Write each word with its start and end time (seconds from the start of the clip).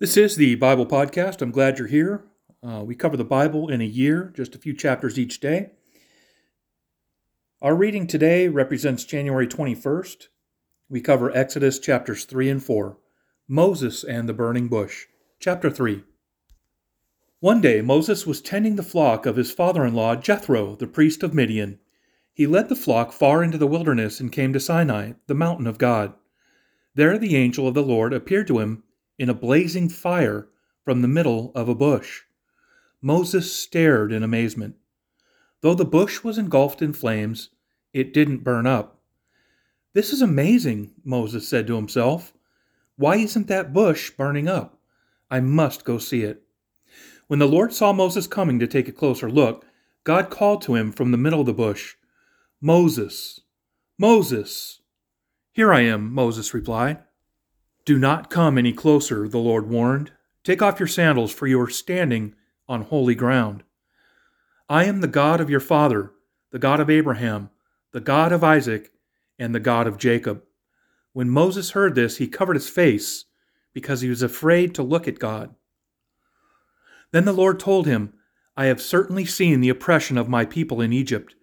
This 0.00 0.16
is 0.16 0.36
the 0.36 0.54
Bible 0.54 0.86
Podcast. 0.86 1.42
I'm 1.42 1.50
glad 1.50 1.76
you're 1.76 1.88
here. 1.88 2.22
Uh, 2.62 2.84
we 2.86 2.94
cover 2.94 3.16
the 3.16 3.24
Bible 3.24 3.68
in 3.68 3.80
a 3.80 3.84
year, 3.84 4.32
just 4.36 4.54
a 4.54 4.58
few 4.58 4.72
chapters 4.72 5.18
each 5.18 5.40
day. 5.40 5.72
Our 7.60 7.74
reading 7.74 8.06
today 8.06 8.46
represents 8.46 9.02
January 9.02 9.48
21st. 9.48 10.28
We 10.88 11.00
cover 11.00 11.36
Exodus 11.36 11.80
chapters 11.80 12.26
3 12.26 12.48
and 12.48 12.62
4, 12.62 12.96
Moses 13.48 14.04
and 14.04 14.28
the 14.28 14.32
burning 14.32 14.68
bush. 14.68 15.06
Chapter 15.40 15.68
3. 15.68 16.04
One 17.40 17.60
day 17.60 17.80
Moses 17.80 18.24
was 18.24 18.40
tending 18.40 18.76
the 18.76 18.84
flock 18.84 19.26
of 19.26 19.34
his 19.34 19.50
father 19.50 19.84
in 19.84 19.94
law 19.94 20.14
Jethro, 20.14 20.76
the 20.76 20.86
priest 20.86 21.24
of 21.24 21.34
Midian. 21.34 21.80
He 22.32 22.46
led 22.46 22.68
the 22.68 22.76
flock 22.76 23.10
far 23.10 23.42
into 23.42 23.58
the 23.58 23.66
wilderness 23.66 24.20
and 24.20 24.30
came 24.30 24.52
to 24.52 24.60
Sinai, 24.60 25.14
the 25.26 25.34
mountain 25.34 25.66
of 25.66 25.76
God. 25.76 26.14
There 26.94 27.18
the 27.18 27.34
angel 27.34 27.66
of 27.66 27.74
the 27.74 27.82
Lord 27.82 28.12
appeared 28.12 28.46
to 28.46 28.60
him 28.60 28.84
in 29.18 29.28
a 29.28 29.34
blazing 29.34 29.88
fire 29.88 30.48
from 30.84 31.02
the 31.02 31.08
middle 31.08 31.52
of 31.54 31.68
a 31.68 31.74
bush. 31.74 32.22
Moses 33.02 33.52
stared 33.52 34.12
in 34.12 34.22
amazement. 34.22 34.76
Though 35.60 35.74
the 35.74 35.84
bush 35.84 36.22
was 36.22 36.38
engulfed 36.38 36.82
in 36.82 36.92
flames, 36.92 37.50
it 37.92 38.14
didn't 38.14 38.44
burn 38.44 38.66
up. 38.66 39.00
This 39.92 40.12
is 40.12 40.22
amazing, 40.22 40.92
Moses 41.04 41.48
said 41.48 41.66
to 41.66 41.76
himself. 41.76 42.32
Why 42.96 43.16
isn't 43.16 43.48
that 43.48 43.72
bush 43.72 44.10
burning 44.10 44.48
up? 44.48 44.78
I 45.30 45.40
must 45.40 45.84
go 45.84 45.98
see 45.98 46.22
it. 46.22 46.42
When 47.26 47.38
the 47.38 47.48
Lord 47.48 47.72
saw 47.72 47.92
Moses 47.92 48.26
coming 48.26 48.58
to 48.58 48.66
take 48.66 48.88
a 48.88 48.92
closer 48.92 49.30
look, 49.30 49.66
God 50.04 50.30
called 50.30 50.62
to 50.62 50.74
him 50.74 50.92
from 50.92 51.10
the 51.10 51.18
middle 51.18 51.40
of 51.40 51.46
the 51.46 51.52
bush, 51.52 51.96
Moses, 52.60 53.40
Moses. 53.98 54.80
Here 55.52 55.72
I 55.72 55.80
am, 55.80 56.12
Moses 56.12 56.54
replied. 56.54 56.98
Do 57.88 57.98
not 57.98 58.28
come 58.28 58.58
any 58.58 58.74
closer, 58.74 59.26
the 59.26 59.38
Lord 59.38 59.66
warned. 59.66 60.10
Take 60.44 60.60
off 60.60 60.78
your 60.78 60.86
sandals, 60.86 61.32
for 61.32 61.46
you 61.46 61.58
are 61.58 61.70
standing 61.70 62.34
on 62.68 62.82
holy 62.82 63.14
ground. 63.14 63.62
I 64.68 64.84
am 64.84 65.00
the 65.00 65.08
God 65.08 65.40
of 65.40 65.48
your 65.48 65.58
father, 65.58 66.12
the 66.50 66.58
God 66.58 66.80
of 66.80 66.90
Abraham, 66.90 67.48
the 67.92 68.02
God 68.02 68.30
of 68.30 68.44
Isaac, 68.44 68.92
and 69.38 69.54
the 69.54 69.58
God 69.58 69.86
of 69.86 69.96
Jacob. 69.96 70.42
When 71.14 71.30
Moses 71.30 71.70
heard 71.70 71.94
this, 71.94 72.18
he 72.18 72.28
covered 72.28 72.56
his 72.56 72.68
face 72.68 73.24
because 73.72 74.02
he 74.02 74.10
was 74.10 74.20
afraid 74.20 74.74
to 74.74 74.82
look 74.82 75.08
at 75.08 75.18
God. 75.18 75.54
Then 77.10 77.24
the 77.24 77.32
Lord 77.32 77.58
told 77.58 77.86
him, 77.86 78.12
I 78.54 78.66
have 78.66 78.82
certainly 78.82 79.24
seen 79.24 79.62
the 79.62 79.70
oppression 79.70 80.18
of 80.18 80.28
my 80.28 80.44
people 80.44 80.82
in 80.82 80.92
Egypt. 80.92 81.34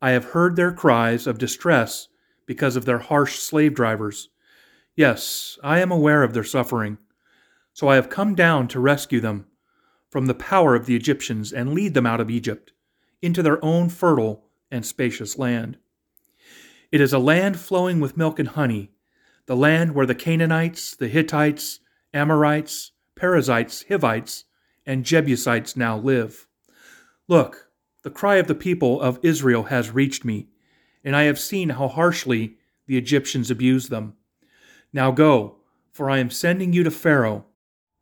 I 0.00 0.12
have 0.12 0.26
heard 0.26 0.54
their 0.54 0.70
cries 0.70 1.26
of 1.26 1.38
distress 1.38 2.06
because 2.46 2.76
of 2.76 2.84
their 2.84 3.00
harsh 3.00 3.40
slave 3.40 3.74
drivers. 3.74 4.28
Yes, 5.00 5.58
I 5.64 5.78
am 5.80 5.90
aware 5.90 6.22
of 6.22 6.34
their 6.34 6.44
suffering. 6.44 6.98
So 7.72 7.88
I 7.88 7.94
have 7.94 8.10
come 8.10 8.34
down 8.34 8.68
to 8.68 8.78
rescue 8.78 9.18
them 9.18 9.46
from 10.10 10.26
the 10.26 10.34
power 10.34 10.74
of 10.74 10.84
the 10.84 10.94
Egyptians 10.94 11.54
and 11.54 11.72
lead 11.72 11.94
them 11.94 12.04
out 12.04 12.20
of 12.20 12.28
Egypt 12.28 12.74
into 13.22 13.42
their 13.42 13.64
own 13.64 13.88
fertile 13.88 14.44
and 14.70 14.84
spacious 14.84 15.38
land. 15.38 15.78
It 16.92 17.00
is 17.00 17.14
a 17.14 17.18
land 17.18 17.58
flowing 17.58 17.98
with 17.98 18.18
milk 18.18 18.38
and 18.38 18.48
honey, 18.48 18.90
the 19.46 19.56
land 19.56 19.94
where 19.94 20.04
the 20.04 20.14
Canaanites, 20.14 20.94
the 20.94 21.08
Hittites, 21.08 21.80
Amorites, 22.12 22.92
Perizzites, 23.14 23.86
Hivites, 23.88 24.44
and 24.84 25.06
Jebusites 25.06 25.76
now 25.78 25.96
live. 25.96 26.46
Look, 27.26 27.70
the 28.02 28.10
cry 28.10 28.36
of 28.36 28.48
the 28.48 28.54
people 28.54 29.00
of 29.00 29.18
Israel 29.22 29.62
has 29.62 29.92
reached 29.92 30.26
me, 30.26 30.48
and 31.02 31.16
I 31.16 31.22
have 31.22 31.38
seen 31.38 31.70
how 31.70 31.88
harshly 31.88 32.58
the 32.86 32.98
Egyptians 32.98 33.50
abuse 33.50 33.88
them. 33.88 34.16
Now 34.92 35.10
go, 35.10 35.56
for 35.92 36.10
I 36.10 36.18
am 36.18 36.30
sending 36.30 36.72
you 36.72 36.82
to 36.82 36.90
Pharaoh. 36.90 37.44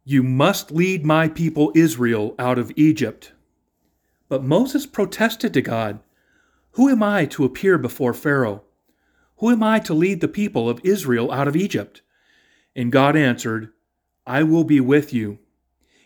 You 0.04 0.22
must 0.22 0.70
lead 0.70 1.04
my 1.04 1.28
people 1.28 1.72
Israel 1.74 2.34
out 2.38 2.58
of 2.58 2.72
Egypt. 2.76 3.32
But 4.28 4.44
Moses 4.44 4.86
protested 4.86 5.52
to 5.54 5.62
God 5.62 6.00
Who 6.72 6.88
am 6.88 7.02
I 7.02 7.26
to 7.26 7.44
appear 7.44 7.78
before 7.78 8.14
Pharaoh? 8.14 8.62
Who 9.38 9.50
am 9.50 9.62
I 9.62 9.78
to 9.80 9.94
lead 9.94 10.20
the 10.20 10.28
people 10.28 10.68
of 10.68 10.80
Israel 10.82 11.30
out 11.30 11.48
of 11.48 11.56
Egypt? 11.56 12.02
And 12.74 12.92
God 12.92 13.16
answered, 13.16 13.70
I 14.26 14.42
will 14.42 14.64
be 14.64 14.80
with 14.80 15.12
you. 15.12 15.38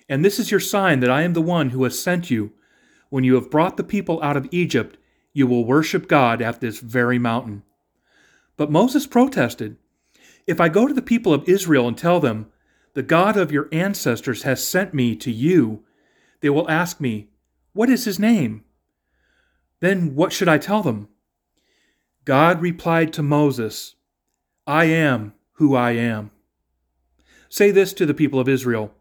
And 0.08 0.24
this 0.24 0.38
is 0.38 0.50
your 0.50 0.60
sign 0.60 1.00
that 1.00 1.10
I 1.10 1.22
am 1.22 1.32
the 1.32 1.42
one 1.42 1.70
who 1.70 1.84
has 1.84 1.98
sent 1.98 2.30
you. 2.30 2.52
When 3.08 3.24
you 3.24 3.34
have 3.34 3.50
brought 3.50 3.76
the 3.76 3.84
people 3.84 4.22
out 4.22 4.36
of 4.36 4.48
Egypt, 4.50 4.96
you 5.32 5.46
will 5.46 5.64
worship 5.64 6.08
God 6.08 6.42
at 6.42 6.60
this 6.60 6.80
very 6.80 7.18
mountain. 7.18 7.62
But 8.56 8.70
Moses 8.70 9.06
protested. 9.06 9.76
If 10.46 10.60
I 10.60 10.68
go 10.68 10.86
to 10.86 10.94
the 10.94 11.02
people 11.02 11.32
of 11.32 11.48
Israel 11.48 11.88
and 11.88 11.96
tell 11.96 12.20
them, 12.20 12.50
The 12.94 13.02
God 13.02 13.36
of 13.36 13.52
your 13.52 13.68
ancestors 13.72 14.42
has 14.42 14.66
sent 14.66 14.92
me 14.92 15.16
to 15.16 15.30
you, 15.30 15.84
they 16.40 16.50
will 16.50 16.70
ask 16.70 17.00
me, 17.00 17.28
What 17.72 17.88
is 17.88 18.04
his 18.04 18.18
name? 18.18 18.64
Then 19.80 20.14
what 20.14 20.32
should 20.32 20.48
I 20.48 20.58
tell 20.58 20.82
them? 20.82 21.08
God 22.24 22.60
replied 22.62 23.12
to 23.14 23.22
Moses, 23.22 23.96
I 24.66 24.84
am 24.84 25.34
who 25.54 25.74
I 25.74 25.92
am. 25.92 26.30
Say 27.48 27.70
this 27.70 27.92
to 27.94 28.06
the 28.06 28.14
people 28.14 28.38
of 28.38 28.48
Israel 28.48 28.94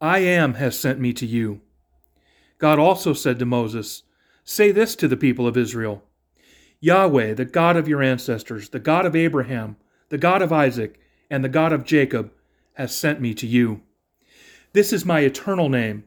I 0.00 0.18
am 0.18 0.54
has 0.54 0.78
sent 0.78 0.98
me 0.98 1.12
to 1.14 1.26
you. 1.26 1.60
God 2.58 2.78
also 2.78 3.12
said 3.12 3.38
to 3.38 3.46
Moses, 3.46 4.02
Say 4.44 4.72
this 4.72 4.96
to 4.96 5.08
the 5.08 5.16
people 5.16 5.46
of 5.46 5.56
Israel 5.56 6.02
Yahweh, 6.80 7.34
the 7.34 7.44
God 7.44 7.76
of 7.76 7.86
your 7.86 8.02
ancestors, 8.02 8.70
the 8.70 8.80
God 8.80 9.06
of 9.06 9.14
Abraham, 9.14 9.76
the 10.10 10.18
God 10.18 10.42
of 10.42 10.52
Isaac, 10.52 10.98
and 11.30 11.44
the 11.44 11.48
God 11.48 11.72
of 11.72 11.84
Jacob, 11.84 12.32
has 12.74 12.94
sent 12.94 13.20
me 13.20 13.32
to 13.34 13.46
you. 13.46 13.80
This 14.72 14.92
is 14.92 15.04
my 15.04 15.20
eternal 15.20 15.68
name, 15.68 16.04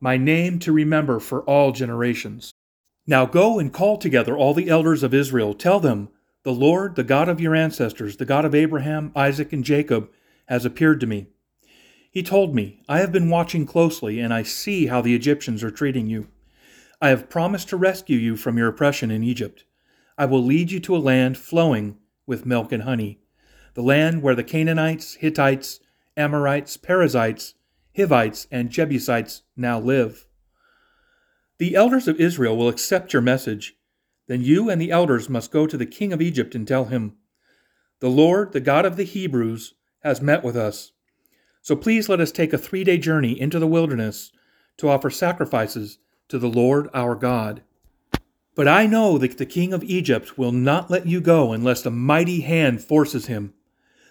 my 0.00 0.16
name 0.16 0.60
to 0.60 0.72
remember 0.72 1.18
for 1.18 1.42
all 1.42 1.72
generations. 1.72 2.52
Now 3.08 3.26
go 3.26 3.58
and 3.58 3.72
call 3.72 3.98
together 3.98 4.36
all 4.36 4.54
the 4.54 4.68
elders 4.68 5.02
of 5.02 5.12
Israel. 5.12 5.52
Tell 5.52 5.80
them, 5.80 6.10
The 6.44 6.52
Lord, 6.52 6.94
the 6.94 7.02
God 7.02 7.28
of 7.28 7.40
your 7.40 7.56
ancestors, 7.56 8.16
the 8.16 8.24
God 8.24 8.44
of 8.44 8.54
Abraham, 8.54 9.10
Isaac, 9.16 9.52
and 9.52 9.64
Jacob, 9.64 10.08
has 10.46 10.64
appeared 10.64 11.00
to 11.00 11.08
me. 11.08 11.26
He 12.12 12.22
told 12.22 12.54
me, 12.54 12.82
I 12.88 12.98
have 12.98 13.10
been 13.10 13.30
watching 13.30 13.66
closely, 13.66 14.20
and 14.20 14.32
I 14.32 14.44
see 14.44 14.86
how 14.86 15.00
the 15.00 15.14
Egyptians 15.14 15.64
are 15.64 15.72
treating 15.72 16.06
you. 16.06 16.28
I 17.02 17.08
have 17.08 17.28
promised 17.28 17.68
to 17.70 17.76
rescue 17.76 18.18
you 18.18 18.36
from 18.36 18.58
your 18.58 18.68
oppression 18.68 19.10
in 19.10 19.24
Egypt. 19.24 19.64
I 20.16 20.26
will 20.26 20.44
lead 20.44 20.70
you 20.70 20.78
to 20.80 20.96
a 20.96 20.98
land 20.98 21.36
flowing 21.36 21.96
with 22.26 22.46
milk 22.46 22.70
and 22.70 22.84
honey 22.84 23.19
the 23.80 23.86
land 23.86 24.20
where 24.20 24.34
the 24.34 24.44
Canaanites, 24.44 25.14
Hittites, 25.14 25.80
Amorites, 26.14 26.76
Perizzites, 26.76 27.54
Hivites, 27.96 28.46
and 28.50 28.68
Jebusites 28.68 29.40
now 29.56 29.80
live. 29.80 30.26
The 31.56 31.74
elders 31.74 32.06
of 32.06 32.20
Israel 32.20 32.58
will 32.58 32.68
accept 32.68 33.14
your 33.14 33.22
message. 33.22 33.76
Then 34.26 34.42
you 34.42 34.68
and 34.68 34.78
the 34.78 34.90
elders 34.90 35.30
must 35.30 35.50
go 35.50 35.66
to 35.66 35.78
the 35.78 35.86
king 35.86 36.12
of 36.12 36.20
Egypt 36.20 36.54
and 36.54 36.68
tell 36.68 36.84
him, 36.86 37.16
The 38.00 38.10
Lord, 38.10 38.52
the 38.52 38.60
God 38.60 38.84
of 38.84 38.96
the 38.96 39.04
Hebrews, 39.04 39.72
has 40.00 40.20
met 40.20 40.44
with 40.44 40.58
us. 40.58 40.92
So 41.62 41.74
please 41.74 42.10
let 42.10 42.20
us 42.20 42.32
take 42.32 42.52
a 42.52 42.58
three 42.58 42.84
day 42.84 42.98
journey 42.98 43.40
into 43.40 43.58
the 43.58 43.66
wilderness 43.66 44.30
to 44.76 44.90
offer 44.90 45.08
sacrifices 45.08 46.00
to 46.28 46.38
the 46.38 46.50
Lord 46.50 46.90
our 46.92 47.14
God. 47.14 47.62
But 48.54 48.68
I 48.68 48.86
know 48.86 49.16
that 49.16 49.38
the 49.38 49.46
king 49.46 49.72
of 49.72 49.82
Egypt 49.84 50.36
will 50.36 50.52
not 50.52 50.90
let 50.90 51.06
you 51.06 51.22
go 51.22 51.54
unless 51.54 51.86
a 51.86 51.90
mighty 51.90 52.42
hand 52.42 52.82
forces 52.82 53.24
him. 53.24 53.54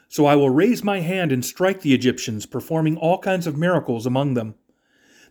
So 0.09 0.25
I 0.25 0.35
will 0.35 0.49
raise 0.49 0.83
my 0.83 0.99
hand 1.01 1.31
and 1.31 1.45
strike 1.45 1.81
the 1.81 1.93
Egyptians, 1.93 2.47
performing 2.47 2.97
all 2.97 3.19
kinds 3.19 3.45
of 3.45 3.57
miracles 3.57 4.05
among 4.05 4.33
them. 4.33 4.55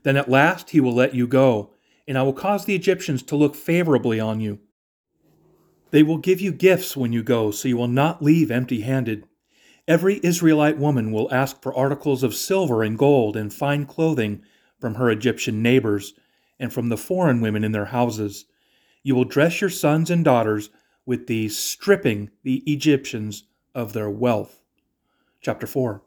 Then 0.05 0.17
at 0.17 0.31
last 0.31 0.71
he 0.71 0.81
will 0.81 0.95
let 0.95 1.15
you 1.15 1.27
go, 1.27 1.75
and 2.07 2.17
I 2.17 2.23
will 2.23 2.33
cause 2.33 2.65
the 2.65 2.77
Egyptians 2.77 3.23
to 3.25 3.37
look 3.37 3.57
favorably 3.57 4.21
on 4.21 4.41
you. 4.41 4.61
They 5.91 6.05
will 6.05 6.19
give 6.19 6.41
you 6.41 6.53
gifts 6.53 6.97
when 6.97 7.13
you 7.13 7.25
go, 7.25 7.51
so 7.51 7.67
you 7.67 7.77
will 7.77 7.89
not 7.89 8.23
leave 8.23 8.51
empty 8.53 8.83
handed. 8.83 9.27
Every 9.89 10.21
Israelite 10.23 10.79
woman 10.79 11.11
will 11.11 11.33
ask 11.33 11.61
for 11.61 11.75
articles 11.75 12.23
of 12.23 12.35
silver 12.35 12.83
and 12.83 12.97
gold 12.97 13.37
and 13.37 13.53
fine 13.53 13.85
clothing 13.85 14.43
from 14.79 14.95
her 14.95 15.11
Egyptian 15.11 15.61
neighbors 15.61 16.15
and 16.61 16.73
from 16.73 16.89
the 16.89 16.97
foreign 16.97 17.41
women 17.41 17.65
in 17.65 17.73
their 17.73 17.87
houses. 17.87 18.45
You 19.03 19.17
will 19.17 19.25
dress 19.25 19.61
your 19.61 19.71
sons 19.71 20.11
and 20.11 20.25
daughters 20.25 20.71
with 21.05 21.27
these, 21.27 21.59
stripping 21.59 22.31
the 22.45 22.63
Egyptians 22.71 23.45
of 23.75 23.93
their 23.93 24.11
wealth. 24.11 24.58
Chapter 25.41 25.67
4. 25.67 26.03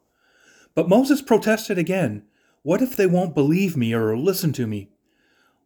But 0.76 0.90
Moses 0.90 1.22
protested 1.22 1.78
again. 1.78 2.24
What 2.64 2.82
if 2.82 2.96
they 2.96 3.08
won't 3.08 3.36
believe 3.36 3.76
me 3.76 3.94
or 3.94 4.18
listen 4.18 4.54
to 4.54 4.68
me? 4.68 4.90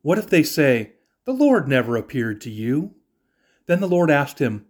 What 0.01 0.17
if 0.17 0.29
they 0.29 0.43
say, 0.43 0.93
The 1.25 1.33
Lord 1.33 1.67
never 1.67 1.95
appeared 1.95 2.41
to 2.41 2.49
you? 2.49 2.95
Then 3.65 3.81
the 3.81 3.87
Lord 3.87 4.11
asked 4.11 4.39
him, 4.39 4.65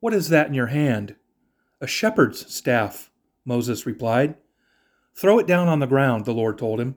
What 0.00 0.14
is 0.14 0.28
that 0.28 0.48
in 0.48 0.54
your 0.54 0.66
hand? 0.68 1.16
A 1.80 1.86
shepherd's 1.86 2.52
staff, 2.54 3.10
Moses 3.44 3.86
replied. 3.86 4.36
Throw 5.14 5.38
it 5.38 5.46
down 5.46 5.68
on 5.68 5.80
the 5.80 5.86
ground, 5.86 6.24
the 6.24 6.32
Lord 6.32 6.58
told 6.58 6.80
him. 6.80 6.96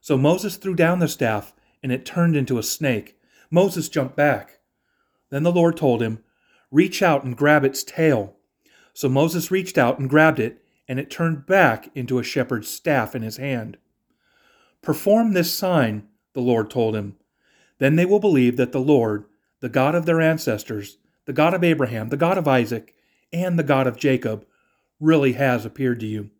So 0.00 0.16
Moses 0.16 0.56
threw 0.56 0.74
down 0.74 0.98
the 0.98 1.08
staff, 1.08 1.54
and 1.82 1.92
it 1.92 2.04
turned 2.04 2.36
into 2.36 2.58
a 2.58 2.62
snake. 2.62 3.18
Moses 3.50 3.88
jumped 3.88 4.16
back. 4.16 4.60
Then 5.30 5.42
the 5.42 5.52
Lord 5.52 5.76
told 5.76 6.02
him, 6.02 6.22
Reach 6.70 7.02
out 7.02 7.24
and 7.24 7.36
grab 7.36 7.64
its 7.64 7.82
tail. 7.82 8.36
So 8.92 9.08
Moses 9.08 9.50
reached 9.50 9.78
out 9.78 9.98
and 9.98 10.08
grabbed 10.08 10.38
it, 10.38 10.62
and 10.90 10.98
it 10.98 11.08
turned 11.08 11.46
back 11.46 11.88
into 11.94 12.18
a 12.18 12.24
shepherd's 12.24 12.66
staff 12.66 13.14
in 13.14 13.22
his 13.22 13.36
hand. 13.36 13.78
Perform 14.82 15.34
this 15.34 15.54
sign, 15.54 16.08
the 16.32 16.40
Lord 16.40 16.68
told 16.68 16.96
him. 16.96 17.14
Then 17.78 17.94
they 17.94 18.04
will 18.04 18.18
believe 18.18 18.56
that 18.56 18.72
the 18.72 18.80
Lord, 18.80 19.26
the 19.60 19.68
God 19.68 19.94
of 19.94 20.04
their 20.04 20.20
ancestors, 20.20 20.98
the 21.26 21.32
God 21.32 21.54
of 21.54 21.62
Abraham, 21.62 22.08
the 22.08 22.16
God 22.16 22.36
of 22.36 22.48
Isaac, 22.48 22.96
and 23.32 23.56
the 23.56 23.62
God 23.62 23.86
of 23.86 23.98
Jacob, 23.98 24.44
really 24.98 25.34
has 25.34 25.64
appeared 25.64 26.00
to 26.00 26.06
you. 26.06 26.30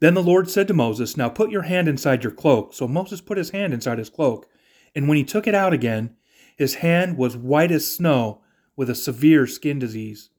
Then 0.00 0.14
the 0.14 0.22
Lord 0.22 0.48
said 0.48 0.66
to 0.68 0.74
Moses, 0.74 1.18
Now 1.18 1.28
put 1.28 1.50
your 1.50 1.62
hand 1.62 1.88
inside 1.88 2.24
your 2.24 2.32
cloak. 2.32 2.72
So 2.72 2.88
Moses 2.88 3.20
put 3.20 3.36
his 3.36 3.50
hand 3.50 3.74
inside 3.74 3.98
his 3.98 4.08
cloak, 4.08 4.48
and 4.94 5.08
when 5.08 5.18
he 5.18 5.24
took 5.24 5.46
it 5.46 5.54
out 5.54 5.74
again, 5.74 6.16
his 6.56 6.76
hand 6.76 7.18
was 7.18 7.36
white 7.36 7.70
as 7.70 7.86
snow 7.86 8.40
with 8.76 8.88
a 8.88 8.94
severe 8.94 9.46
skin 9.46 9.78
disease. 9.78 10.30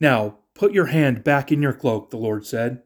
Now 0.00 0.38
put 0.56 0.72
your 0.72 0.86
hand 0.86 1.22
back 1.22 1.52
in 1.52 1.62
your 1.62 1.72
cloak, 1.72 2.10
the 2.10 2.16
Lord 2.16 2.46
said. 2.46 2.82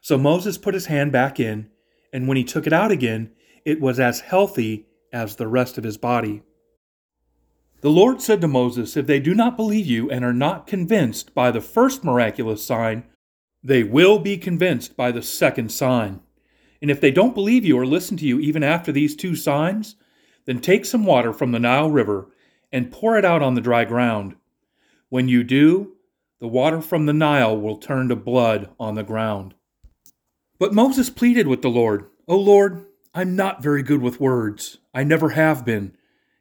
So 0.00 0.16
Moses 0.16 0.56
put 0.56 0.74
his 0.74 0.86
hand 0.86 1.12
back 1.12 1.38
in, 1.38 1.68
and 2.12 2.26
when 2.26 2.36
he 2.36 2.44
took 2.44 2.66
it 2.66 2.72
out 2.72 2.90
again, 2.90 3.32
it 3.64 3.80
was 3.80 4.00
as 4.00 4.20
healthy 4.20 4.86
as 5.12 5.36
the 5.36 5.48
rest 5.48 5.76
of 5.76 5.84
his 5.84 5.98
body. 5.98 6.42
The 7.82 7.90
Lord 7.90 8.20
said 8.20 8.40
to 8.40 8.48
Moses, 8.48 8.96
If 8.96 9.06
they 9.06 9.20
do 9.20 9.34
not 9.34 9.56
believe 9.56 9.86
you 9.86 10.10
and 10.10 10.24
are 10.24 10.34
not 10.34 10.66
convinced 10.66 11.34
by 11.34 11.50
the 11.50 11.60
first 11.60 12.04
miraculous 12.04 12.64
sign, 12.64 13.04
they 13.62 13.82
will 13.82 14.18
be 14.18 14.36
convinced 14.36 14.96
by 14.96 15.10
the 15.10 15.22
second 15.22 15.70
sign. 15.70 16.20
And 16.82 16.90
if 16.90 17.00
they 17.00 17.10
don't 17.10 17.34
believe 17.34 17.64
you 17.64 17.78
or 17.78 17.86
listen 17.86 18.16
to 18.18 18.26
you 18.26 18.38
even 18.40 18.62
after 18.62 18.92
these 18.92 19.16
two 19.16 19.34
signs, 19.34 19.96
then 20.46 20.60
take 20.60 20.84
some 20.84 21.04
water 21.04 21.32
from 21.32 21.52
the 21.52 21.58
Nile 21.58 21.90
River 21.90 22.30
and 22.72 22.92
pour 22.92 23.18
it 23.18 23.24
out 23.24 23.42
on 23.42 23.54
the 23.54 23.60
dry 23.60 23.84
ground. 23.84 24.36
When 25.08 25.28
you 25.28 25.42
do, 25.42 25.96
the 26.40 26.48
water 26.48 26.80
from 26.80 27.06
the 27.06 27.12
Nile 27.12 27.56
will 27.56 27.76
turn 27.76 28.08
to 28.08 28.16
blood 28.16 28.70
on 28.80 28.94
the 28.94 29.02
ground. 29.02 29.54
But 30.58 30.74
Moses 30.74 31.10
pleaded 31.10 31.46
with 31.46 31.62
the 31.62 31.68
Lord, 31.68 32.06
O 32.26 32.36
Lord, 32.36 32.86
I'm 33.14 33.36
not 33.36 33.62
very 33.62 33.82
good 33.82 34.00
with 34.00 34.20
words. 34.20 34.78
I 34.94 35.04
never 35.04 35.30
have 35.30 35.64
been, 35.64 35.96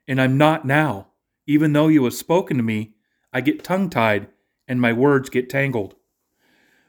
and 0.07 0.21
I'm 0.21 0.37
not 0.37 0.65
now. 0.65 1.07
Even 1.47 1.73
though 1.73 1.87
you 1.87 2.03
have 2.05 2.13
spoken 2.13 2.57
to 2.57 2.63
me, 2.63 2.93
I 3.33 3.41
get 3.41 3.63
tongue 3.63 3.89
tied 3.89 4.29
and 4.67 4.79
my 4.79 4.93
words 4.93 5.29
get 5.29 5.49
tangled. 5.49 5.95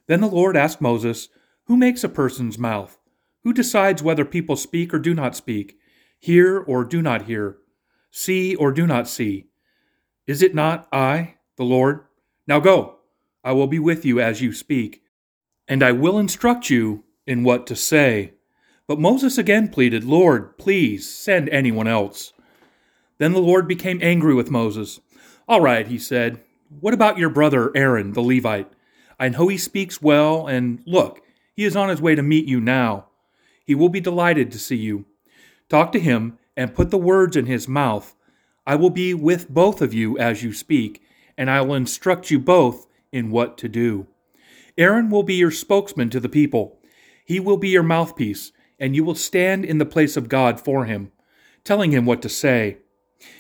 Then 0.07 0.21
the 0.21 0.27
Lord 0.29 0.57
asked 0.57 0.81
Moses, 0.81 1.29
Who 1.65 1.77
makes 1.77 2.05
a 2.05 2.09
person's 2.09 2.59
mouth? 2.59 2.99
Who 3.43 3.53
decides 3.53 4.03
whether 4.03 4.25
people 4.25 4.55
speak 4.55 4.93
or 4.93 4.99
do 4.99 5.15
not 5.15 5.35
speak, 5.35 5.79
hear 6.19 6.59
or 6.59 6.85
do 6.85 7.01
not 7.01 7.23
hear, 7.23 7.57
see 8.11 8.55
or 8.55 8.71
do 8.71 8.87
not 8.87 9.09
see? 9.09 9.47
Is 10.27 10.43
it 10.43 10.55
not 10.55 10.87
I, 10.93 11.37
the 11.57 11.65
Lord? 11.65 12.05
Now 12.47 12.61
go, 12.61 13.00
I 13.43 13.53
will 13.53 13.67
be 13.67 13.79
with 13.79 14.05
you 14.05 14.21
as 14.21 14.43
you 14.43 14.53
speak, 14.53 15.03
and 15.67 15.83
I 15.83 15.93
will 15.93 16.19
instruct 16.19 16.69
you 16.69 17.05
in 17.27 17.43
what 17.43 17.67
to 17.69 17.77
say. 17.77 18.35
But 18.87 18.99
Moses 18.99 19.39
again 19.39 19.69
pleaded, 19.69 20.05
Lord, 20.05 20.59
please 20.59 21.09
send 21.09 21.49
anyone 21.49 21.87
else. 21.87 22.33
Then 23.19 23.33
the 23.33 23.39
Lord 23.39 23.69
became 23.69 24.01
angry 24.03 24.35
with 24.35 24.51
Moses. 24.51 25.01
All 25.49 25.61
right, 25.61 25.87
he 25.87 25.99
said, 25.99 26.43
what 26.81 26.95
about 26.95 27.19
your 27.19 27.31
brother 27.31 27.73
Aaron, 27.75 28.13
the 28.13 28.23
Levite? 28.23 28.71
I 29.19 29.29
know 29.29 29.49
he 29.49 29.59
speaks 29.59 30.01
well, 30.01 30.47
and 30.47 30.83
look, 30.87 31.21
he 31.55 31.65
is 31.65 31.77
on 31.77 31.89
his 31.89 32.01
way 32.01 32.15
to 32.15 32.23
meet 32.23 32.47
you 32.47 32.61
now. 32.61 33.07
He 33.65 33.75
will 33.75 33.89
be 33.89 34.01
delighted 34.01 34.51
to 34.53 34.59
see 34.59 34.77
you. 34.77 35.07
Talk 35.69 35.93
to 35.93 36.01
him 36.01 36.39
and 36.57 36.75
put 36.75 36.91
the 36.91 36.99
words 36.99 37.37
in 37.37 37.47
his 37.47 37.69
mouth. 37.69 38.15
I 38.67 38.77
will 38.77 38.91
be 38.91 39.15
with 39.15 39.49
both 39.49 39.81
of 39.81 39.95
you 39.95 40.19
as 40.19 40.43
you 40.43 40.53
speak, 40.53 41.03
and 41.37 41.51
I 41.51 41.61
will 41.61 41.75
instruct 41.75 42.31
you 42.31 42.39
both 42.39 42.87
in 43.13 43.31
what 43.31 43.59
to 43.59 43.69
do. 43.69 44.07
Aaron 44.79 45.11
will 45.11 45.23
be 45.23 45.35
your 45.35 45.51
spokesman 45.51 46.11
to 46.11 46.21
the 46.21 46.29
people. 46.29 46.79
He 47.25 47.41
will 47.41 47.57
be 47.57 47.69
your 47.69 47.83
mouthpiece, 47.83 48.53
and 48.79 48.95
you 48.97 49.05
will 49.05 49.15
stand 49.15 49.65
in 49.65 49.79
the 49.79 49.87
place 49.87 50.17
of 50.17 50.29
God 50.29 50.61
for 50.61 50.85
him, 50.85 51.13
telling 51.65 51.91
him 51.91 52.07
what 52.07 52.23
to 52.23 52.29
say. 52.29 52.79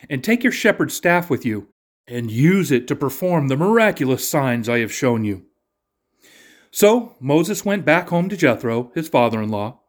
And 0.08 0.22
take 0.22 0.42
your 0.42 0.52
shepherd's 0.52 0.94
staff 0.94 1.30
with 1.30 1.46
you, 1.46 1.68
and 2.06 2.30
use 2.30 2.70
it 2.70 2.88
to 2.88 2.96
perform 2.96 3.48
the 3.48 3.56
miraculous 3.56 4.28
signs 4.28 4.68
I 4.68 4.80
have 4.80 4.92
shown 4.92 5.24
you. 5.24 5.46
So 6.72 7.14
Moses 7.20 7.64
went 7.64 7.84
back 7.84 8.08
home 8.08 8.28
to 8.28 8.36
Jethro, 8.36 8.90
his 8.94 9.08
father 9.08 9.40
in 9.40 9.48
law. 9.48 9.80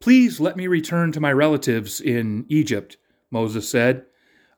Please 0.00 0.38
let 0.38 0.56
me 0.56 0.66
return 0.66 1.12
to 1.12 1.20
my 1.20 1.32
relatives 1.32 2.00
in 2.00 2.44
Egypt, 2.48 2.98
Moses 3.30 3.68
said. 3.68 4.04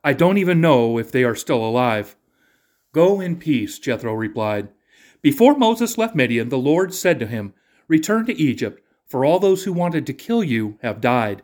I 0.03 0.11
don't 0.11 0.37
even 0.37 0.59
know 0.59 0.97
if 0.97 1.11
they 1.11 1.23
are 1.23 1.35
still 1.35 1.65
alive. 1.65 2.16
Go 2.93 3.19
in 3.19 3.37
peace, 3.37 3.79
Jethro 3.79 4.13
replied. 4.13 4.69
Before 5.21 5.57
Moses 5.57 5.97
left 5.97 6.15
Midian, 6.15 6.49
the 6.49 6.57
Lord 6.57 6.93
said 6.93 7.19
to 7.19 7.27
him, 7.27 7.53
Return 7.87 8.25
to 8.27 8.39
Egypt, 8.39 8.81
for 9.05 9.25
all 9.25 9.39
those 9.39 9.63
who 9.63 9.73
wanted 9.73 10.05
to 10.05 10.13
kill 10.13 10.43
you 10.43 10.77
have 10.81 11.01
died. 11.01 11.41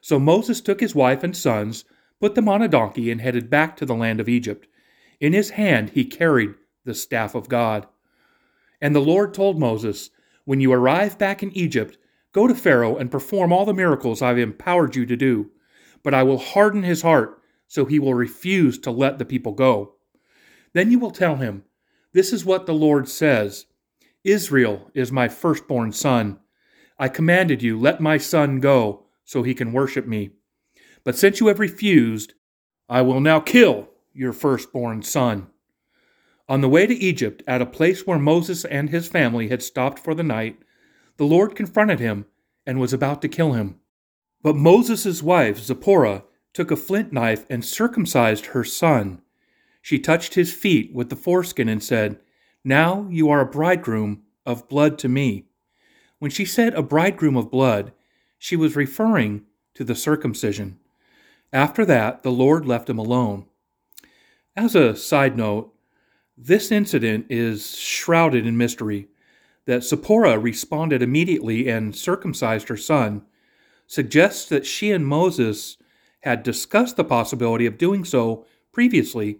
So 0.00 0.18
Moses 0.18 0.60
took 0.60 0.80
his 0.80 0.94
wife 0.94 1.24
and 1.24 1.36
sons, 1.36 1.84
put 2.20 2.34
them 2.34 2.48
on 2.48 2.62
a 2.62 2.68
donkey, 2.68 3.10
and 3.10 3.20
headed 3.20 3.50
back 3.50 3.76
to 3.76 3.86
the 3.86 3.94
land 3.94 4.20
of 4.20 4.28
Egypt. 4.28 4.68
In 5.20 5.32
his 5.32 5.50
hand 5.50 5.90
he 5.90 6.04
carried 6.04 6.54
the 6.84 6.94
staff 6.94 7.34
of 7.34 7.48
God. 7.48 7.86
And 8.80 8.94
the 8.94 9.00
Lord 9.00 9.34
told 9.34 9.58
Moses, 9.58 10.10
When 10.44 10.60
you 10.60 10.72
arrive 10.72 11.18
back 11.18 11.42
in 11.42 11.50
Egypt, 11.56 11.98
go 12.32 12.46
to 12.46 12.54
Pharaoh 12.54 12.96
and 12.96 13.10
perform 13.10 13.52
all 13.52 13.64
the 13.64 13.74
miracles 13.74 14.22
I 14.22 14.28
have 14.28 14.38
empowered 14.38 14.94
you 14.94 15.06
to 15.06 15.16
do. 15.16 15.50
But 16.02 16.14
I 16.14 16.22
will 16.22 16.38
harden 16.38 16.84
his 16.84 17.02
heart, 17.02 17.42
so 17.66 17.84
he 17.84 17.98
will 17.98 18.14
refuse 18.14 18.78
to 18.78 18.92
let 18.92 19.18
the 19.18 19.24
people 19.24 19.52
go. 19.52 19.95
Then 20.76 20.90
you 20.90 20.98
will 20.98 21.10
tell 21.10 21.36
him, 21.36 21.64
This 22.12 22.34
is 22.34 22.44
what 22.44 22.66
the 22.66 22.74
Lord 22.74 23.08
says 23.08 23.64
Israel 24.24 24.90
is 24.92 25.10
my 25.10 25.26
firstborn 25.26 25.90
son. 25.90 26.38
I 26.98 27.08
commanded 27.08 27.62
you, 27.62 27.80
Let 27.80 27.98
my 27.98 28.18
son 28.18 28.60
go, 28.60 29.04
so 29.24 29.42
he 29.42 29.54
can 29.54 29.72
worship 29.72 30.06
me. 30.06 30.32
But 31.02 31.16
since 31.16 31.40
you 31.40 31.46
have 31.46 31.60
refused, 31.60 32.34
I 32.90 33.00
will 33.00 33.22
now 33.22 33.40
kill 33.40 33.88
your 34.12 34.34
firstborn 34.34 35.00
son. 35.00 35.46
On 36.46 36.60
the 36.60 36.68
way 36.68 36.86
to 36.86 36.94
Egypt, 36.94 37.42
at 37.46 37.62
a 37.62 37.66
place 37.66 38.06
where 38.06 38.18
Moses 38.18 38.66
and 38.66 38.90
his 38.90 39.08
family 39.08 39.48
had 39.48 39.62
stopped 39.62 39.98
for 39.98 40.14
the 40.14 40.22
night, 40.22 40.58
the 41.16 41.24
Lord 41.24 41.56
confronted 41.56 42.00
him 42.00 42.26
and 42.66 42.78
was 42.78 42.92
about 42.92 43.22
to 43.22 43.28
kill 43.28 43.54
him. 43.54 43.76
But 44.42 44.56
Moses' 44.56 45.22
wife, 45.22 45.56
Zipporah, 45.58 46.24
took 46.52 46.70
a 46.70 46.76
flint 46.76 47.14
knife 47.14 47.46
and 47.48 47.64
circumcised 47.64 48.46
her 48.46 48.62
son. 48.62 49.22
She 49.86 50.00
touched 50.00 50.34
his 50.34 50.52
feet 50.52 50.92
with 50.92 51.10
the 51.10 51.14
foreskin 51.14 51.68
and 51.68 51.80
said, 51.80 52.18
Now 52.64 53.06
you 53.08 53.30
are 53.30 53.40
a 53.40 53.46
bridegroom 53.46 54.24
of 54.44 54.68
blood 54.68 54.98
to 54.98 55.08
me. 55.08 55.46
When 56.18 56.32
she 56.32 56.44
said 56.44 56.74
a 56.74 56.82
bridegroom 56.82 57.36
of 57.36 57.52
blood, 57.52 57.92
she 58.36 58.56
was 58.56 58.74
referring 58.74 59.44
to 59.74 59.84
the 59.84 59.94
circumcision. 59.94 60.80
After 61.52 61.84
that, 61.84 62.24
the 62.24 62.32
Lord 62.32 62.66
left 62.66 62.90
him 62.90 62.98
alone. 62.98 63.46
As 64.56 64.74
a 64.74 64.96
side 64.96 65.36
note, 65.36 65.72
this 66.36 66.72
incident 66.72 67.26
is 67.30 67.76
shrouded 67.76 68.44
in 68.44 68.56
mystery. 68.56 69.06
That 69.66 69.84
Zipporah 69.84 70.40
responded 70.40 71.00
immediately 71.00 71.68
and 71.68 71.94
circumcised 71.94 72.68
her 72.70 72.76
son 72.76 73.24
suggests 73.86 74.48
that 74.48 74.66
she 74.66 74.90
and 74.90 75.06
Moses 75.06 75.76
had 76.22 76.42
discussed 76.42 76.96
the 76.96 77.04
possibility 77.04 77.66
of 77.66 77.78
doing 77.78 78.04
so 78.04 78.46
previously 78.72 79.38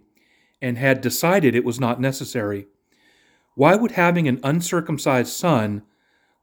and 0.61 0.77
had 0.77 1.01
decided 1.01 1.55
it 1.55 1.65
was 1.65 1.79
not 1.79 2.01
necessary. 2.01 2.67
Why 3.55 3.75
would 3.75 3.91
having 3.91 4.27
an 4.27 4.39
uncircumcised 4.43 5.31
son 5.31 5.83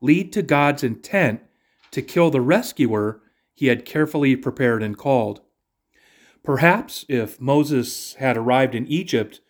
lead 0.00 0.32
to 0.32 0.42
God's 0.42 0.82
intent 0.82 1.42
to 1.90 2.02
kill 2.02 2.30
the 2.30 2.40
rescuer 2.40 3.20
he 3.54 3.68
had 3.68 3.84
carefully 3.84 4.36
prepared 4.36 4.82
and 4.82 4.96
called? 4.96 5.40
Perhaps 6.42 7.04
if 7.08 7.40
Moses 7.40 8.14
had 8.14 8.36
arrived 8.36 8.74
in 8.74 8.86
Egypt 8.86 9.40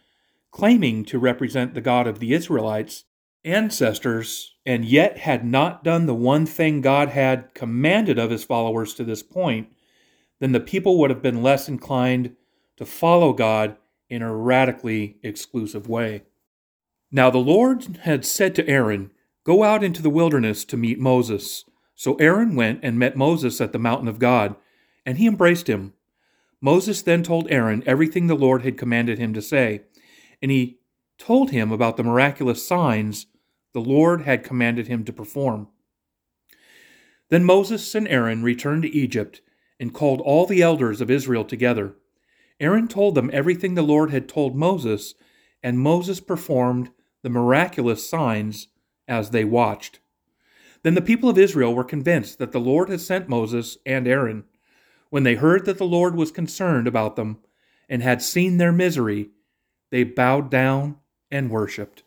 claiming 0.55 1.05
to 1.05 1.19
represent 1.19 1.75
the 1.75 1.81
God 1.81 2.07
of 2.07 2.21
the 2.21 2.33
Israelites' 2.33 3.05
ancestors, 3.45 4.55
and 4.65 4.85
yet 4.85 5.19
had 5.19 5.45
not 5.45 5.83
done 5.83 6.07
the 6.07 6.15
one 6.15 6.47
thing 6.47 6.81
God 6.81 7.09
had 7.09 7.53
commanded 7.55 8.19
of 8.19 8.31
his 8.31 8.45
followers 8.45 8.95
to 8.95 9.05
this 9.05 9.23
point, 9.23 9.69
then 10.39 10.53
the 10.53 10.61
people 10.61 10.99
would 10.99 11.11
have 11.11 11.21
been 11.21 11.43
less 11.43 11.69
inclined 11.69 12.37
to 12.77 12.87
follow 12.87 13.33
God 13.33 13.77
in 14.09 14.23
a 14.23 14.35
radically 14.35 15.17
exclusive 15.23 15.89
way. 15.89 16.23
Now 17.11 17.31
the 17.31 17.39
Lord 17.39 17.99
had 18.03 18.25
said 18.25 18.55
to 18.57 18.69
Aaron, 18.69 19.11
Go 19.45 19.63
out 19.63 19.85
into 19.85 20.03
the 20.03 20.11
wilderness 20.11 20.65
to 20.67 20.77
meet 20.77 20.99
Moses. 20.99 21.65
So 21.95 22.15
Aaron 22.17 22.57
went 22.57 22.81
and 22.83 22.99
met 22.99 23.17
Moses 23.17 23.61
at 23.61 23.73
the 23.73 23.79
mountain 23.79 24.09
of 24.09 24.19
God, 24.19 24.57
and 25.05 25.19
he 25.19 25.27
embraced 25.27 25.69
him. 25.69 25.93
Moses 26.61 27.03
then 27.03 27.23
told 27.23 27.51
Aaron 27.51 27.83
everything 27.87 28.27
the 28.27 28.35
Lord 28.35 28.63
had 28.63 28.79
commanded 28.79 29.19
him 29.19 29.35
to 29.35 29.43
say 29.43 29.83
and 30.45 30.51
he 30.51 30.79
told 31.17 31.53
him 31.53 31.73
about 31.73 31.97
the 31.97 32.03
miraculous 32.03 32.69
signs 32.69 33.29
the 33.73 33.81
Lord 33.81 34.23
had 34.23 34.45
commanded 34.45 34.89
him 34.89 35.03
to 35.07 35.13
perform. 35.13 35.69
Then 37.31 37.45
Moses 37.45 37.95
and 37.95 38.07
Aaron 38.09 38.43
returned 38.43 38.83
to 38.83 38.95
Egypt 38.95 39.41
and 39.81 39.95
called 39.95 40.21
all 40.21 40.45
the 40.45 40.61
elders 40.61 41.01
of 41.01 41.11
Israel 41.11 41.47
together. 41.47 41.95
Aaron 42.61 42.89
told 42.89 43.15
them 43.15 43.31
everything 43.33 43.75
the 43.75 43.83
Lord 43.83 44.11
had 44.11 44.29
told 44.29 44.57
Moses, 44.57 45.15
and 45.63 45.79
Moses 45.79 46.21
performed 46.21 46.91
the 47.23 47.31
miraculous 47.31 48.09
signs 48.09 48.69
as 49.09 49.31
they 49.31 49.45
watched. 49.45 50.01
Then 50.83 50.95
the 50.95 51.03
people 51.03 51.29
of 51.31 51.39
Israel 51.39 51.75
were 51.75 51.85
convinced 51.85 52.39
that 52.39 52.53
the 52.53 52.61
Lord 52.61 52.91
had 52.91 53.01
sent 53.01 53.29
Moses 53.29 53.79
and 53.87 54.07
Aaron. 54.07 54.45
When 55.11 55.23
they 55.23 55.35
heard 55.35 55.65
that 55.65 55.79
the 55.79 55.87
Lord 55.87 56.15
was 56.15 56.31
concerned 56.31 56.87
about 56.87 57.17
them 57.17 57.39
and 57.89 58.03
had 58.03 58.23
seen 58.23 58.59
their 58.59 58.73
misery, 58.73 59.31
they 59.91 60.05
bowed 60.05 60.51
down 60.51 60.97
and 61.31 61.51
worshiped. 61.51 62.03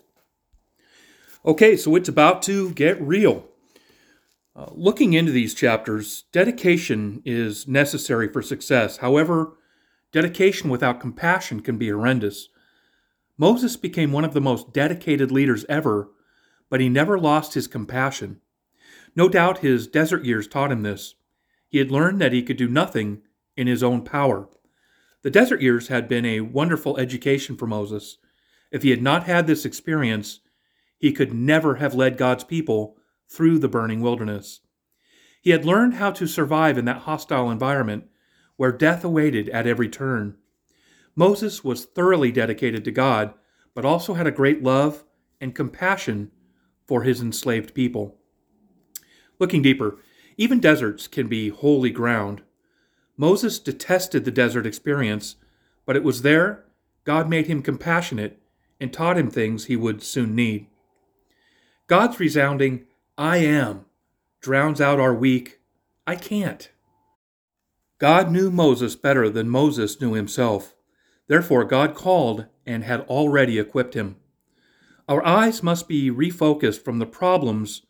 Okay, 1.45 1.75
so 1.77 1.95
it's 1.95 2.09
about 2.09 2.41
to 2.43 2.71
get 2.71 3.01
real. 3.01 3.47
Uh, 4.55 4.67
looking 4.71 5.13
into 5.13 5.31
these 5.31 5.53
chapters, 5.53 6.25
dedication 6.31 7.21
is 7.25 7.67
necessary 7.67 8.27
for 8.27 8.41
success. 8.41 8.97
However, 8.97 9.56
dedication 10.21 10.67
without 10.67 10.99
compassion 10.99 11.59
can 11.59 11.77
be 11.77 11.89
horrendous. 11.89 12.49
Moses 13.37 13.77
became 13.77 14.11
one 14.11 14.25
of 14.25 14.33
the 14.33 14.41
most 14.41 14.73
dedicated 14.73 15.31
leaders 15.31 15.63
ever, 15.69 16.09
but 16.71 16.81
he 16.81 16.89
never 16.89 17.19
lost 17.19 17.53
his 17.53 17.67
compassion. 17.67 18.41
No 19.15 19.29
doubt 19.29 19.59
his 19.59 19.85
desert 19.85 20.25
years 20.25 20.47
taught 20.47 20.71
him 20.71 20.81
this. 20.81 21.13
He 21.69 21.77
had 21.77 21.91
learned 21.91 22.19
that 22.19 22.33
he 22.33 22.41
could 22.41 22.57
do 22.57 22.67
nothing 22.67 23.21
in 23.55 23.67
his 23.67 23.83
own 23.83 24.03
power. 24.03 24.49
The 25.21 25.29
desert 25.29 25.61
years 25.61 25.89
had 25.89 26.07
been 26.07 26.25
a 26.25 26.41
wonderful 26.41 26.97
education 26.97 27.55
for 27.55 27.67
Moses. 27.67 28.17
If 28.71 28.81
he 28.81 28.89
had 28.89 29.03
not 29.03 29.25
had 29.25 29.45
this 29.45 29.65
experience, 29.65 30.39
he 30.97 31.11
could 31.11 31.31
never 31.31 31.75
have 31.75 31.93
led 31.93 32.17
God's 32.17 32.43
people 32.43 32.97
through 33.29 33.59
the 33.59 33.69
burning 33.69 34.01
wilderness. 34.01 34.61
He 35.43 35.51
had 35.51 35.63
learned 35.63 35.93
how 35.93 36.09
to 36.13 36.25
survive 36.25 36.75
in 36.79 36.85
that 36.85 37.03
hostile 37.03 37.51
environment 37.51 38.05
where 38.57 38.71
death 38.71 39.03
awaited 39.03 39.49
at 39.49 39.65
every 39.65 39.87
turn. 39.87 40.35
Moses 41.15 41.63
was 41.63 41.85
thoroughly 41.85 42.31
dedicated 42.31 42.83
to 42.85 42.91
God, 42.91 43.33
but 43.73 43.85
also 43.85 44.15
had 44.15 44.27
a 44.27 44.31
great 44.31 44.61
love 44.61 45.03
and 45.39 45.55
compassion 45.55 46.31
for 46.85 47.03
his 47.03 47.21
enslaved 47.21 47.73
people. 47.73 48.17
Looking 49.39 49.61
deeper, 49.61 49.97
even 50.37 50.59
deserts 50.59 51.07
can 51.07 51.27
be 51.27 51.49
holy 51.49 51.91
ground. 51.91 52.41
Moses 53.15 53.59
detested 53.59 54.25
the 54.25 54.31
desert 54.31 54.65
experience, 54.65 55.35
but 55.85 55.95
it 55.95 56.03
was 56.03 56.21
there 56.21 56.65
God 57.03 57.29
made 57.29 57.47
him 57.47 57.61
compassionate 57.61 58.41
and 58.81 58.91
taught 58.91 59.17
him 59.17 59.31
things 59.31 59.65
he 59.65 59.75
would 59.75 60.03
soon 60.03 60.35
need. 60.35 60.67
God's 61.87 62.19
resounding, 62.19 62.85
I 63.17 63.37
am, 63.37 63.85
drowns 64.41 64.81
out 64.81 64.99
our 64.99 65.13
weak, 65.13 65.61
I 66.05 66.15
can't. 66.15 66.69
God 67.99 68.31
knew 68.31 68.51
Moses 68.51 68.95
better 68.95 69.29
than 69.29 69.49
Moses 69.49 69.99
knew 69.99 70.13
himself. 70.13 70.75
Therefore, 71.27 71.63
God 71.63 71.95
called 71.95 72.45
and 72.65 72.83
had 72.83 73.01
already 73.01 73.57
equipped 73.57 73.95
him. 73.95 74.17
Our 75.07 75.25
eyes 75.25 75.63
must 75.63 75.87
be 75.87 76.11
refocused 76.11 76.83
from 76.83 76.99
the 76.99 77.05
problems 77.05 77.83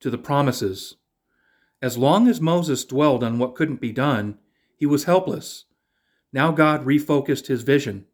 to 0.00 0.10
the 0.10 0.18
promises. 0.18 0.96
As 1.80 1.96
long 1.96 2.28
as 2.28 2.40
Moses 2.40 2.84
dwelled 2.84 3.24
on 3.24 3.38
what 3.38 3.54
couldn't 3.54 3.80
be 3.80 3.92
done, 3.92 4.38
he 4.76 4.86
was 4.86 5.04
helpless. 5.04 5.64
Now 6.32 6.50
God 6.50 6.84
refocused 6.84 7.46
his 7.46 7.62
vision. 7.62 8.06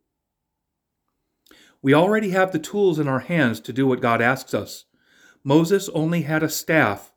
We 1.83 1.95
already 1.95 2.30
have 2.30 2.52
the 2.52 2.59
tools 2.59 2.99
in 2.99 3.09
our 3.09 3.21
hands 3.21 3.61
to 3.61 3.73
do 3.73 3.87
what 3.87 4.02
God 4.02 4.21
asks 4.21 4.52
us. 4.52 4.85
Moses 5.42 5.88
only 5.90 6.23
had 6.23 6.42
a 6.42 6.49
staff, 6.49 7.12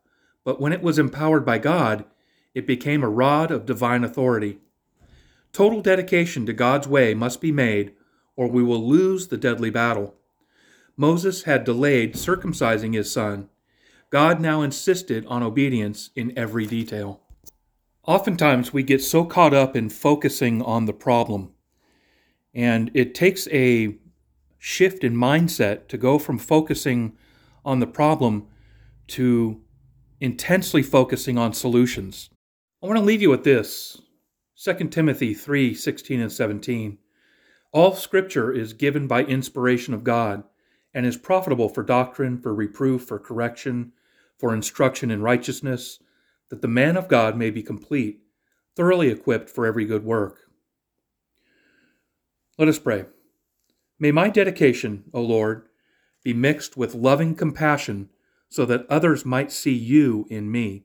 but 0.46 0.62
when 0.62 0.72
it 0.72 0.82
was 0.82 0.98
empowered 0.98 1.46
by 1.46 1.58
God, 1.58 2.06
it 2.54 2.68
became 2.68 3.04
a 3.04 3.10
rod 3.10 3.52
of 3.52 3.66
divine 3.66 4.04
authority. 4.04 4.60
Total 5.52 5.82
dedication 5.82 6.46
to 6.46 6.54
God's 6.54 6.88
way 6.88 7.14
must 7.14 7.42
be 7.42 7.52
made, 7.52 7.94
or 8.36 8.48
we 8.48 8.64
will 8.64 8.88
lose 8.88 9.28
the 9.28 9.38
deadly 9.38 9.70
battle. 9.70 10.16
Moses 10.98 11.44
had 11.44 11.64
delayed 11.64 12.14
circumcising 12.14 12.94
his 12.94 13.12
son. 13.12 13.50
God 14.10 14.40
now 14.40 14.62
insisted 14.62 15.26
on 15.26 15.42
obedience 15.42 16.12
in 16.16 16.38
every 16.38 16.68
detail. 16.68 17.22
Oftentimes, 18.06 18.74
we 18.74 18.84
get 18.84 19.02
so 19.02 19.26
caught 19.26 19.54
up 19.54 19.76
in 19.76 19.90
focusing 19.90 20.62
on 20.62 20.86
the 20.86 20.94
problem, 20.94 21.52
and 22.54 22.92
it 22.94 23.16
takes 23.16 23.48
a 23.48 23.96
shift 24.60 25.04
in 25.04 25.16
mindset 25.16 25.88
to 25.88 25.98
go 25.98 26.20
from 26.20 26.38
focusing 26.38 27.18
on 27.66 27.80
the 27.80 27.88
problem 27.88 28.46
to 29.08 29.62
intensely 30.20 30.84
focusing 30.84 31.38
on 31.38 31.54
solutions. 31.54 32.30
I 32.84 32.86
want 32.86 32.98
to 32.98 33.06
leave 33.06 33.22
you 33.22 33.30
with 33.30 33.46
this 33.46 34.02
2 34.62 34.90
Timothy 34.90 35.34
3 35.34 35.74
16 35.74 36.20
and 36.20 36.30
17. 36.30 36.98
All 37.72 37.96
scripture 37.96 38.52
is 38.52 38.74
given 38.74 39.08
by 39.08 39.24
inspiration 39.24 39.94
of 39.94 40.04
God 40.04 40.44
and 40.94 41.06
is 41.06 41.16
profitable 41.16 41.70
for 41.70 41.82
doctrine, 41.82 42.38
for 42.38 42.54
reproof, 42.54 43.04
for 43.04 43.20
correction, 43.20 43.94
for 44.38 44.54
instruction 44.54 45.12
in 45.12 45.22
righteousness, 45.22 46.00
that 46.50 46.62
the 46.62 46.68
man 46.68 46.98
of 46.98 47.08
God 47.08 47.38
may 47.38 47.52
be 47.52 47.64
complete, 47.64 48.20
thoroughly 48.76 49.08
equipped 49.08 49.50
for 49.50 49.66
every 49.66 49.86
good 49.86 50.04
work. 50.04 50.40
Let 52.58 52.68
us 52.68 52.80
pray. 52.80 53.06
May 53.98 54.12
my 54.12 54.28
dedication, 54.28 55.06
O 55.14 55.22
Lord, 55.22 55.70
be 56.22 56.34
mixed 56.34 56.76
with 56.76 56.96
loving 56.96 57.34
compassion 57.34 58.10
so 58.50 58.66
that 58.66 58.86
others 58.90 59.24
might 59.24 59.54
see 59.54 59.74
you 59.74 60.28
in 60.30 60.52
me. 60.52 60.84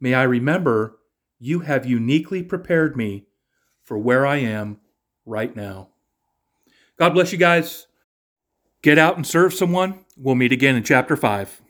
May 0.00 0.14
I 0.14 0.22
remember 0.24 0.98
you 1.38 1.60
have 1.60 1.86
uniquely 1.86 2.42
prepared 2.42 2.96
me 2.96 3.26
for 3.82 3.98
where 3.98 4.26
I 4.26 4.36
am 4.36 4.80
right 5.24 5.54
now. 5.54 5.88
God 6.98 7.10
bless 7.10 7.32
you 7.32 7.38
guys. 7.38 7.86
Get 8.82 8.98
out 8.98 9.16
and 9.16 9.26
serve 9.26 9.52
someone. 9.52 10.04
We'll 10.16 10.34
meet 10.34 10.52
again 10.52 10.76
in 10.76 10.82
chapter 10.82 11.16
5. 11.16 11.62